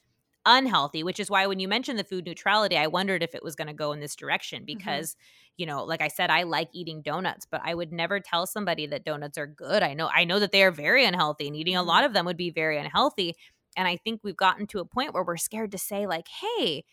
unhealthy, 0.45 1.03
which 1.03 1.19
is 1.19 1.29
why 1.29 1.45
when 1.45 1.59
you 1.59 1.67
mentioned 1.67 1.99
the 1.99 2.05
food 2.05 2.25
neutrality, 2.25 2.77
I 2.77 2.87
wondered 2.87 3.21
if 3.21 3.35
it 3.35 3.43
was 3.43 3.55
going 3.55 3.67
to 3.67 3.73
go 3.73 3.91
in 3.91 3.99
this 3.99 4.15
direction 4.15 4.63
Mm-hmm. 4.73 5.03
because, 5.03 5.17
you 5.57 5.65
know, 5.65 5.83
like 5.83 6.01
I 6.01 6.07
said, 6.07 6.29
I 6.29 6.43
like 6.43 6.69
eating 6.71 7.01
donuts, 7.01 7.45
but 7.45 7.61
I 7.65 7.73
would 7.73 7.91
never 7.91 8.21
tell 8.21 8.47
somebody 8.47 8.87
that 8.87 9.03
donuts 9.03 9.37
are 9.37 9.47
good. 9.47 9.83
I 9.83 9.93
know, 9.93 10.09
I 10.13 10.23
know 10.23 10.39
that 10.39 10.53
they 10.53 10.63
are 10.63 10.71
very 10.71 11.03
unhealthy 11.03 11.47
and 11.47 11.55
eating 11.55 11.75
a 11.75 11.83
Mm-hmm. 11.83 11.83
lot 11.83 12.05
of 12.05 12.13
them 12.13 12.25
would 12.25 12.37
be 12.37 12.49
very 12.49 12.77
unhealthy. 12.77 13.35
And 13.75 13.87
I 13.87 13.97
think 13.97 14.21
we've 14.23 14.37
gotten 14.37 14.67
to 14.67 14.79
a 14.79 14.85
point 14.85 15.13
where 15.13 15.23
we're 15.23 15.37
scared 15.37 15.71
to 15.73 15.77
say, 15.77 16.07
like, 16.07 16.27
hey, 16.29 16.85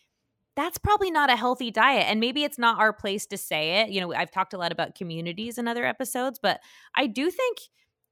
that's 0.55 0.77
probably 0.77 1.11
not 1.11 1.29
a 1.29 1.35
healthy 1.35 1.71
diet. 1.71 2.05
And 2.07 2.19
maybe 2.19 2.43
it's 2.43 2.57
not 2.57 2.79
our 2.79 2.93
place 2.93 3.25
to 3.27 3.37
say 3.37 3.81
it. 3.81 3.89
You 3.89 4.01
know, 4.01 4.13
I've 4.13 4.31
talked 4.31 4.53
a 4.53 4.57
lot 4.57 4.71
about 4.71 4.95
communities 4.95 5.57
in 5.57 5.67
other 5.67 5.85
episodes, 5.85 6.39
but 6.41 6.61
I 6.95 7.07
do 7.07 7.29
think 7.29 7.57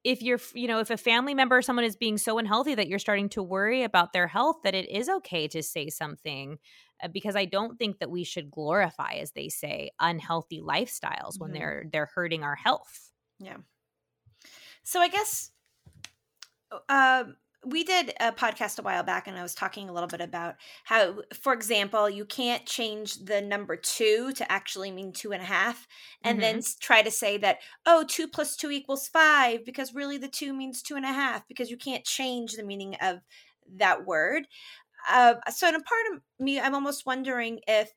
if 0.04 0.22
you're, 0.22 0.40
you 0.54 0.68
know, 0.68 0.80
if 0.80 0.90
a 0.90 0.98
family 0.98 1.34
member 1.34 1.58
or 1.58 1.62
someone 1.62 1.86
is 1.86 1.96
being 1.96 2.18
so 2.18 2.38
unhealthy 2.38 2.76
that 2.76 2.90
you're 2.90 3.00
starting 3.00 3.30
to 3.30 3.42
worry 3.42 3.84
about 3.84 4.12
their 4.12 4.28
health, 4.28 4.58
that 4.64 4.76
it 4.76 4.90
is 4.90 5.08
okay 5.08 5.48
to 5.48 5.64
say 5.64 5.90
something 5.90 6.60
uh, 7.02 7.08
because 7.08 7.38
I 7.38 7.46
don't 7.46 7.78
think 7.78 8.00
that 8.00 8.12
we 8.12 8.26
should 8.26 8.52
glorify, 8.52 9.14
as 9.14 9.32
they 9.32 9.48
say, 9.48 9.92
unhealthy 10.02 10.60
lifestyles 10.60 11.40
when 11.40 11.52
Mhm. 11.52 11.54
they're 11.54 11.86
they're 11.92 12.10
hurting 12.14 12.44
our 12.44 12.56
health. 12.56 13.12
Yeah. 13.40 13.58
So 14.84 15.00
I 15.00 15.08
guess 15.10 15.52
uh, 16.90 17.26
we 17.66 17.84
did 17.84 18.14
a 18.20 18.32
podcast 18.32 18.80
a 18.80 18.82
while 18.82 19.04
back, 19.04 19.28
and 19.28 19.38
I 19.38 19.44
was 19.44 19.56
talking 19.56 19.90
a 19.90 19.94
little 19.94 20.08
bit 20.08 20.22
about 20.22 20.56
how, 20.84 21.16
for 21.42 21.54
example, 21.54 22.10
you 22.10 22.26
can't 22.26 22.66
change 22.66 23.16
the 23.26 23.42
number 23.42 23.76
two 23.76 24.32
to 24.34 24.52
actually 24.52 24.92
mean 24.92 25.14
two 25.14 25.32
and 25.32 25.42
a 25.42 25.46
half, 25.46 25.88
and 26.24 26.42
then 26.42 26.62
try 26.80 27.02
to 27.02 27.12
say 27.12 27.38
that, 27.38 27.60
oh, 27.86 28.04
two 28.08 28.28
plus 28.28 28.56
two 28.56 28.72
equals 28.72 29.08
five, 29.08 29.66
because 29.66 29.94
really 29.94 30.18
the 30.18 30.28
two 30.28 30.54
means 30.54 30.82
two 30.82 30.96
and 30.96 31.06
a 31.06 31.10
half, 31.10 31.48
because 31.48 31.70
you 31.70 31.78
can't 31.78 32.04
change 32.04 32.54
the 32.54 32.64
meaning 32.64 32.96
of 33.02 33.20
that 33.78 34.06
word. 34.06 34.48
Uh, 35.10 35.36
so, 35.50 35.68
in 35.68 35.76
a 35.76 35.80
part 35.80 36.02
of 36.14 36.22
me, 36.40 36.60
I'm 36.60 36.76
almost 36.76 37.06
wondering 37.06 37.60
if 37.68 37.92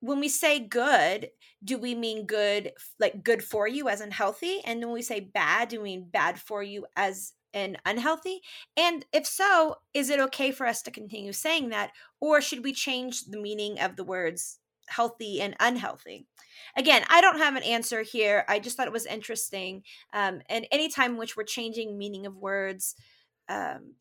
when 0.00 0.20
we 0.20 0.28
say 0.28 0.60
good, 0.60 1.28
do 1.64 1.76
we 1.76 1.94
mean 1.94 2.26
good 2.26 2.72
like 3.00 3.24
good 3.24 3.42
for 3.42 3.66
you 3.66 3.88
as 3.88 4.00
in 4.00 4.10
healthy 4.12 4.60
and 4.64 4.80
when 4.80 4.92
we 4.92 5.02
say 5.02 5.18
bad 5.18 5.68
do 5.68 5.78
we 5.80 5.96
mean 5.96 6.08
bad 6.08 6.38
for 6.38 6.62
you 6.62 6.86
as 6.96 7.32
in 7.52 7.76
unhealthy? 7.84 8.40
And 8.76 9.04
if 9.12 9.26
so 9.26 9.76
is 9.94 10.10
it 10.10 10.20
okay 10.20 10.50
for 10.50 10.66
us 10.66 10.82
to 10.82 10.90
continue 10.90 11.32
saying 11.32 11.70
that 11.70 11.92
or 12.20 12.40
should 12.40 12.64
we 12.64 12.72
change 12.72 13.24
the 13.24 13.40
meaning 13.40 13.80
of 13.80 13.96
the 13.96 14.04
words 14.04 14.58
healthy 14.88 15.40
and 15.40 15.54
unhealthy? 15.60 16.26
Again 16.76 17.04
i 17.08 17.20
don't 17.20 17.38
have 17.38 17.56
an 17.56 17.62
answer 17.62 18.02
here. 18.02 18.44
I 18.48 18.58
just 18.58 18.76
thought 18.76 18.86
it 18.86 18.92
was 18.92 19.06
interesting 19.06 19.82
um, 20.12 20.40
and 20.48 20.66
anytime 20.70 21.12
in 21.12 21.18
which 21.18 21.36
we're 21.36 21.44
changing 21.44 21.98
meaning 21.98 22.26
of 22.26 22.36
words 22.36 22.94
um, 23.48 23.94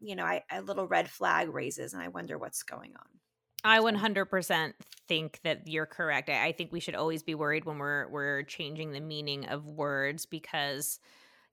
you 0.00 0.16
know 0.16 0.24
I, 0.24 0.42
a 0.50 0.62
little 0.62 0.86
red 0.86 1.08
flag 1.08 1.48
raises 1.52 1.92
and 1.92 2.02
i 2.02 2.08
wonder 2.08 2.38
what's 2.38 2.62
going 2.62 2.92
on. 2.96 3.20
I 3.64 3.80
100% 3.80 4.74
think 5.08 5.40
that 5.42 5.66
you're 5.66 5.86
correct. 5.86 6.28
I, 6.28 6.48
I 6.48 6.52
think 6.52 6.70
we 6.70 6.80
should 6.80 6.94
always 6.94 7.22
be 7.22 7.34
worried 7.34 7.64
when 7.64 7.78
we're 7.78 8.08
we're 8.08 8.42
changing 8.42 8.92
the 8.92 9.00
meaning 9.00 9.46
of 9.46 9.66
words 9.66 10.26
because 10.26 11.00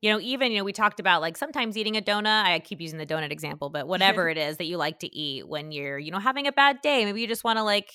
you 0.02 0.12
know, 0.12 0.20
even 0.20 0.52
you 0.52 0.58
know, 0.58 0.64
we 0.64 0.74
talked 0.74 1.00
about 1.00 1.22
like 1.22 1.38
sometimes 1.38 1.78
eating 1.78 1.96
a 1.96 2.02
donut. 2.02 2.46
I 2.46 2.60
keep 2.60 2.82
using 2.82 2.98
the 2.98 3.06
donut 3.06 3.32
example, 3.32 3.70
but 3.70 3.88
whatever 3.88 4.30
it 4.30 4.38
is 4.38 4.58
that 4.58 4.66
you 4.66 4.78
like 4.78 5.00
to 5.00 5.16
eat 5.16 5.48
when 5.48 5.72
you're, 5.72 6.00
you 6.00 6.12
know, 6.12 6.20
having 6.20 6.48
a 6.48 6.52
bad 6.52 6.82
day, 6.82 7.06
maybe 7.06 7.22
you 7.22 7.28
just 7.28 7.44
want 7.44 7.58
to 7.58 7.64
like 7.64 7.92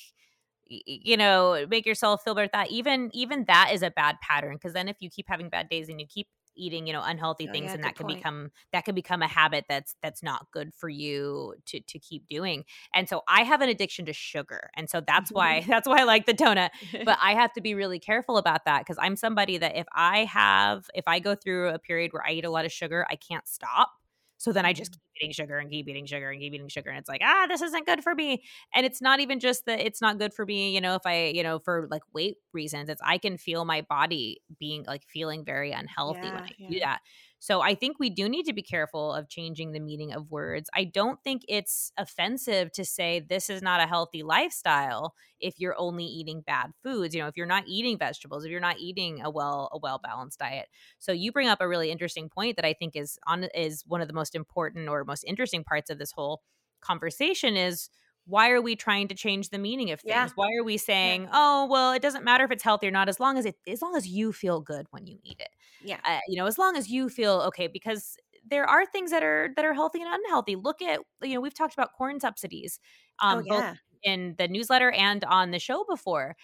you 0.68 1.16
know, 1.16 1.64
make 1.70 1.86
yourself 1.86 2.22
feel 2.24 2.34
better 2.34 2.50
that. 2.52 2.70
Even 2.70 3.10
even 3.12 3.44
that 3.46 3.70
is 3.72 3.82
a 3.82 3.90
bad 3.90 4.16
pattern 4.20 4.54
because 4.54 4.72
then 4.72 4.88
if 4.88 4.96
you 5.00 5.08
keep 5.10 5.26
having 5.28 5.48
bad 5.48 5.68
days 5.68 5.88
and 5.88 6.00
you 6.00 6.06
keep 6.08 6.26
eating, 6.56 6.86
you 6.86 6.92
know, 6.92 7.02
unhealthy 7.02 7.46
Oh, 7.48 7.52
things 7.52 7.66
yeah, 7.66 7.74
and 7.74 7.84
that 7.84 7.96
can 7.96 8.06
point. 8.06 8.18
become 8.18 8.50
that 8.72 8.84
can 8.84 8.94
become 8.94 9.22
a 9.22 9.28
habit 9.28 9.66
that's 9.68 9.94
that's 10.02 10.22
not 10.22 10.46
good 10.52 10.74
for 10.74 10.88
you 10.88 11.54
to 11.66 11.80
to 11.80 11.98
keep 11.98 12.26
doing. 12.28 12.64
And 12.94 13.08
so 13.08 13.22
I 13.28 13.42
have 13.42 13.60
an 13.60 13.68
addiction 13.68 14.06
to 14.06 14.12
sugar. 14.12 14.70
And 14.76 14.88
so 14.88 15.00
that's 15.00 15.30
why 15.30 15.60
mm-hmm. 15.60 15.70
that's 15.76 15.88
why 15.88 16.00
I 16.00 16.04
like 16.04 16.26
the 16.26 16.34
donut 16.34 16.70
but 17.04 17.18
I 17.22 17.34
have 17.34 17.52
to 17.54 17.60
be 17.60 17.74
really 17.74 17.98
careful 17.98 18.38
about 18.38 18.64
that 18.64 18.80
because 18.80 18.98
I'm 19.00 19.16
somebody 19.16 19.58
that 19.58 19.76
if 19.76 19.86
I 19.94 20.24
have, 20.24 20.88
if 20.94 21.04
I 21.06 21.18
go 21.18 21.34
through 21.34 21.70
a 21.70 21.78
period 21.78 22.12
where 22.12 22.26
I 22.26 22.32
eat 22.32 22.44
a 22.44 22.50
lot 22.50 22.64
of 22.64 22.72
sugar, 22.72 23.06
I 23.10 23.16
can't 23.16 23.46
stop. 23.46 23.90
So 24.38 24.52
then 24.52 24.64
I 24.66 24.72
just 24.72 24.92
keep 24.92 25.00
eating 25.22 25.32
sugar 25.32 25.58
and 25.58 25.70
keep 25.70 25.88
eating 25.88 26.06
sugar 26.06 26.30
and 26.30 26.40
keep 26.40 26.52
eating 26.54 26.68
sugar. 26.68 26.90
And 26.90 26.98
it's 26.98 27.08
like, 27.08 27.22
ah, 27.24 27.46
this 27.48 27.62
isn't 27.62 27.86
good 27.86 28.02
for 28.02 28.14
me. 28.14 28.42
And 28.74 28.84
it's 28.86 29.00
not 29.00 29.20
even 29.20 29.40
just 29.40 29.64
that 29.66 29.80
it's 29.80 30.00
not 30.00 30.18
good 30.18 30.34
for 30.34 30.44
me, 30.46 30.74
you 30.74 30.80
know, 30.80 30.94
if 30.94 31.02
I, 31.06 31.26
you 31.26 31.42
know, 31.42 31.58
for 31.60 31.88
like 31.90 32.02
weight 32.12 32.36
reasons, 32.52 32.88
it's 32.88 33.00
I 33.04 33.18
can 33.18 33.38
feel 33.38 33.64
my 33.64 33.82
body 33.82 34.42
being 34.58 34.84
like 34.86 35.04
feeling 35.08 35.44
very 35.44 35.72
unhealthy 35.72 36.30
when 36.32 36.40
Yeah, 36.40 36.50
I 36.50 36.54
do 36.74 36.80
that. 36.84 37.00
So 37.46 37.60
I 37.60 37.76
think 37.76 38.00
we 38.00 38.10
do 38.10 38.28
need 38.28 38.42
to 38.46 38.52
be 38.52 38.60
careful 38.60 39.12
of 39.12 39.28
changing 39.28 39.70
the 39.70 39.78
meaning 39.78 40.12
of 40.12 40.32
words. 40.32 40.68
I 40.74 40.82
don't 40.82 41.22
think 41.22 41.42
it's 41.48 41.92
offensive 41.96 42.72
to 42.72 42.84
say 42.84 43.20
this 43.20 43.48
is 43.48 43.62
not 43.62 43.80
a 43.80 43.86
healthy 43.86 44.24
lifestyle 44.24 45.14
if 45.38 45.60
you're 45.60 45.78
only 45.78 46.04
eating 46.04 46.40
bad 46.40 46.72
foods 46.82 47.14
you 47.14 47.20
know 47.20 47.28
if 47.28 47.36
you're 47.36 47.46
not 47.46 47.62
eating 47.68 47.98
vegetables 47.98 48.44
if 48.44 48.50
you're 48.50 48.58
not 48.58 48.78
eating 48.78 49.22
a 49.22 49.30
well 49.30 49.68
a 49.70 49.78
well 49.78 50.00
balanced 50.02 50.38
diet 50.38 50.66
so 50.98 51.12
you 51.12 51.30
bring 51.30 51.46
up 51.46 51.60
a 51.60 51.68
really 51.68 51.90
interesting 51.90 52.30
point 52.30 52.56
that 52.56 52.64
i 52.64 52.72
think 52.72 52.96
is 52.96 53.18
on 53.26 53.44
is 53.54 53.84
one 53.86 54.00
of 54.00 54.08
the 54.08 54.14
most 54.14 54.34
important 54.34 54.88
or 54.88 55.04
most 55.04 55.24
interesting 55.24 55.62
parts 55.62 55.90
of 55.90 55.98
this 55.98 56.12
whole 56.12 56.40
conversation 56.80 57.54
is 57.54 57.90
why 58.26 58.50
are 58.50 58.60
we 58.60 58.76
trying 58.76 59.08
to 59.08 59.14
change 59.14 59.50
the 59.50 59.58
meaning 59.58 59.90
of 59.90 60.00
things 60.00 60.32
Yeah. 60.32 60.32
why 60.34 60.48
are 60.58 60.64
we 60.64 60.76
saying 60.78 61.28
oh 61.32 61.66
well 61.66 61.92
it 61.92 62.02
doesn't 62.02 62.24
matter 62.24 62.44
if 62.44 62.50
it's 62.50 62.62
healthy 62.62 62.86
or 62.88 62.90
not 62.90 63.08
as 63.08 63.20
long 63.20 63.38
as 63.38 63.46
it 63.46 63.56
as 63.66 63.82
long 63.82 63.96
as 63.96 64.06
you 64.08 64.32
feel 64.32 64.60
good 64.60 64.86
when 64.90 65.06
you 65.06 65.18
eat 65.22 65.40
it 65.40 65.50
yeah 65.80 66.00
uh, 66.04 66.20
you 66.28 66.36
know 66.36 66.46
as 66.46 66.58
long 66.58 66.76
as 66.76 66.90
you 66.90 67.08
feel 67.08 67.42
okay 67.46 67.66
because 67.66 68.16
there 68.48 68.64
are 68.64 68.86
things 68.86 69.10
that 69.10 69.22
are 69.22 69.50
that 69.56 69.64
are 69.64 69.74
healthy 69.74 70.00
and 70.00 70.12
unhealthy 70.12 70.56
look 70.56 70.80
at 70.82 71.00
you 71.22 71.34
know 71.34 71.40
we've 71.40 71.54
talked 71.54 71.74
about 71.74 71.92
corn 71.92 72.20
subsidies 72.20 72.78
um 73.20 73.38
oh 73.38 73.42
both 73.48 73.64
yeah 73.64 73.74
in 74.02 74.34
the 74.38 74.46
newsletter 74.46 74.90
and 74.92 75.24
on 75.24 75.50
the 75.50 75.58
show 75.58 75.84
before. 75.88 76.36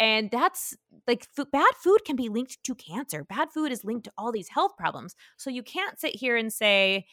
And 0.00 0.30
that's 0.30 0.76
like 1.08 1.24
food, 1.34 1.50
bad 1.50 1.74
food 1.82 2.00
can 2.04 2.14
be 2.14 2.28
linked 2.28 2.62
to 2.62 2.74
cancer. 2.74 3.24
Bad 3.24 3.50
food 3.52 3.72
is 3.72 3.82
linked 3.84 4.04
to 4.04 4.12
all 4.16 4.30
these 4.30 4.48
health 4.48 4.76
problems. 4.76 5.16
So 5.36 5.50
you 5.50 5.62
can't 5.64 5.98
sit 5.98 6.14
here 6.14 6.36
and 6.36 6.52
say, 6.52 7.06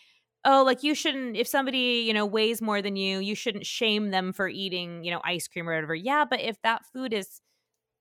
oh, 0.46 0.64
like 0.64 0.84
you 0.84 0.96
shouldn't, 0.96 1.36
if 1.36 1.48
somebody, 1.48 2.04
you 2.06 2.14
know, 2.14 2.26
weighs 2.26 2.62
more 2.62 2.82
than 2.82 2.96
you, 2.96 3.20
you 3.20 3.36
shouldn't 3.36 3.66
shame 3.66 4.12
them 4.12 4.32
for 4.32 4.48
eating, 4.48 5.04
you 5.04 5.12
know, 5.12 5.20
ice 5.24 5.48
cream 5.48 5.68
or 5.68 5.74
whatever. 5.74 5.96
Yeah, 5.96 6.24
but 6.30 6.40
if 6.40 6.62
that 6.62 6.86
food 6.94 7.12
is 7.14 7.42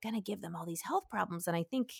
going 0.02 0.14
to 0.14 0.20
give 0.20 0.42
them 0.42 0.54
all 0.54 0.66
these 0.66 0.82
health 0.82 1.04
problems, 1.10 1.46
then 1.46 1.54
I 1.54 1.62
think, 1.62 1.92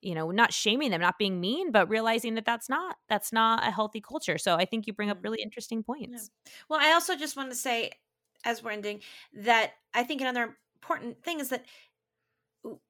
you 0.00 0.14
know, 0.14 0.30
not 0.30 0.52
shaming 0.52 0.90
them, 0.90 1.00
not 1.00 1.18
being 1.18 1.40
mean, 1.40 1.72
but 1.72 1.88
realizing 1.88 2.34
that 2.36 2.44
that's 2.44 2.68
not, 2.68 2.96
that's 3.08 3.32
not 3.32 3.66
a 3.66 3.70
healthy 3.70 4.00
culture. 4.00 4.38
So 4.38 4.54
I 4.54 4.64
think 4.64 4.86
you 4.86 4.92
bring 4.92 5.10
up 5.10 5.18
Mm. 5.18 5.24
really 5.24 5.42
interesting 5.42 5.82
points. 5.82 6.30
Well, 6.68 6.80
I 6.80 6.92
also 6.92 7.16
just 7.16 7.36
want 7.36 7.50
to 7.50 7.56
say, 7.56 7.90
as 8.44 8.62
we're 8.62 8.70
ending, 8.70 9.00
that 9.34 9.72
I 9.94 10.04
think 10.04 10.20
another 10.20 10.56
important 10.76 11.22
thing 11.22 11.40
is 11.40 11.50
that 11.50 11.64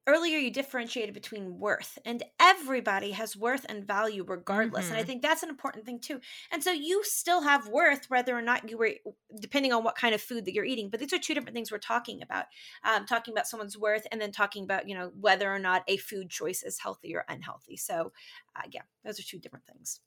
earlier 0.07 0.39
you 0.39 0.51
differentiated 0.51 1.15
between 1.15 1.59
worth, 1.59 1.99
and 2.05 2.23
everybody 2.41 3.13
has 3.13 3.37
worth 3.37 3.65
and 3.69 3.87
value 3.87 4.25
regardless. 4.27 4.91
And 4.91 4.99
I 4.99 5.03
Mhm. 5.03 5.05
think 5.05 5.23
that's 5.23 5.43
an 5.43 5.49
important 5.49 5.87
thing 5.87 6.01
too. 6.01 6.21
And 6.51 6.63
so 6.63 6.73
you 6.73 7.03
still 7.05 7.43
have 7.43 7.69
worth 7.69 8.11
whether 8.11 8.37
or 8.37 8.43
not 8.43 8.69
you 8.69 8.77
were, 8.77 8.95
depending 9.41 9.73
on 9.73 9.85
what 9.85 9.97
kind 9.97 10.15
of 10.15 10.21
food 10.23 10.45
that 10.45 10.53
you're 10.55 10.65
eating. 10.65 10.91
But 10.91 11.01
these 11.01 11.13
are 11.13 11.19
two 11.19 11.35
different 11.35 11.55
things 11.55 11.71
we're 11.73 11.79
talking 11.79 12.23
about. 12.23 12.47
Um, 12.85 13.07
talking 13.07 13.33
about 13.33 13.47
someone's 13.47 13.79
worth, 13.79 14.07
and 14.13 14.21
then 14.21 14.33
talking 14.33 14.65
about 14.65 14.89
you 14.89 14.95
know 14.95 15.11
whether 15.19 15.53
or 15.53 15.59
not 15.59 15.85
a 15.89 15.97
food 15.97 16.31
choice 16.31 16.63
is 16.63 16.79
healthy 16.79 17.15
or 17.15 17.25
unhealthy. 17.29 17.77
So, 17.77 18.13
uh, 18.57 18.63
yeah, 18.71 18.83
those 19.05 19.19
are 19.19 19.23
two 19.25 19.39
different 19.39 19.67
things. 19.67 20.01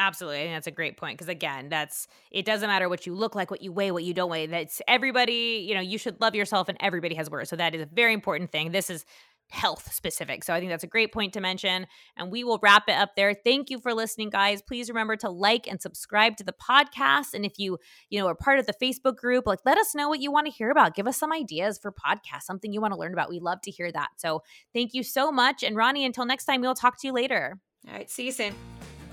Absolutely. 0.00 0.40
I 0.40 0.42
think 0.44 0.54
that's 0.54 0.66
a 0.66 0.70
great 0.70 0.96
point. 0.96 1.18
Because 1.18 1.28
again, 1.28 1.68
that's 1.68 2.08
it 2.30 2.46
doesn't 2.46 2.66
matter 2.66 2.88
what 2.88 3.06
you 3.06 3.14
look 3.14 3.34
like, 3.34 3.50
what 3.50 3.60
you 3.60 3.70
weigh, 3.70 3.90
what 3.90 4.02
you 4.02 4.14
don't 4.14 4.30
weigh. 4.30 4.46
That's 4.46 4.80
everybody, 4.88 5.66
you 5.68 5.74
know, 5.74 5.82
you 5.82 5.98
should 5.98 6.18
love 6.22 6.34
yourself 6.34 6.70
and 6.70 6.78
everybody 6.80 7.14
has 7.16 7.28
worth. 7.28 7.48
So 7.48 7.56
that 7.56 7.74
is 7.74 7.82
a 7.82 7.86
very 7.86 8.14
important 8.14 8.50
thing. 8.50 8.72
This 8.72 8.88
is 8.88 9.04
health 9.50 9.92
specific. 9.92 10.42
So 10.42 10.54
I 10.54 10.58
think 10.58 10.70
that's 10.70 10.84
a 10.84 10.86
great 10.86 11.12
point 11.12 11.34
to 11.34 11.40
mention. 11.40 11.86
And 12.16 12.32
we 12.32 12.44
will 12.44 12.58
wrap 12.62 12.84
it 12.88 12.92
up 12.92 13.10
there. 13.14 13.34
Thank 13.34 13.68
you 13.68 13.78
for 13.78 13.92
listening, 13.92 14.30
guys. 14.30 14.62
Please 14.62 14.88
remember 14.88 15.16
to 15.16 15.28
like 15.28 15.66
and 15.66 15.82
subscribe 15.82 16.38
to 16.38 16.44
the 16.44 16.54
podcast. 16.54 17.34
And 17.34 17.44
if 17.44 17.58
you, 17.58 17.76
you 18.08 18.18
know, 18.18 18.26
are 18.26 18.34
part 18.34 18.58
of 18.58 18.66
the 18.66 18.74
Facebook 18.80 19.16
group, 19.16 19.46
like 19.46 19.58
let 19.66 19.76
us 19.76 19.94
know 19.94 20.08
what 20.08 20.20
you 20.20 20.32
want 20.32 20.46
to 20.46 20.52
hear 20.52 20.70
about. 20.70 20.94
Give 20.94 21.06
us 21.06 21.18
some 21.18 21.32
ideas 21.32 21.78
for 21.78 21.92
podcasts, 21.92 22.44
something 22.44 22.72
you 22.72 22.80
want 22.80 22.94
to 22.94 22.98
learn 22.98 23.12
about. 23.12 23.28
We 23.28 23.38
love 23.38 23.60
to 23.64 23.70
hear 23.70 23.92
that. 23.92 24.08
So 24.16 24.42
thank 24.72 24.94
you 24.94 25.02
so 25.02 25.30
much. 25.30 25.62
And 25.62 25.76
Ronni, 25.76 26.06
until 26.06 26.24
next 26.24 26.46
time, 26.46 26.62
we'll 26.62 26.74
talk 26.74 26.98
to 27.00 27.06
you 27.06 27.12
later. 27.12 27.60
All 27.86 27.92
right, 27.92 28.08
see 28.08 28.24
you 28.24 28.32
soon. 28.32 28.54